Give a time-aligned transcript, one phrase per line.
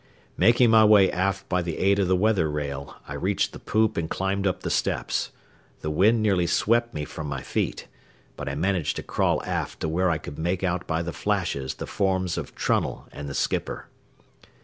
[0.35, 3.97] Making my way aft by the aid of the weather rail, I reached the poop
[3.97, 5.29] and climbed up the steps.
[5.81, 7.87] The wind nearly swept me from my feet,
[8.35, 11.75] but I managed to crawl aft to where I could make out by the flashes
[11.75, 13.89] the forms of Trunnell and the skipper.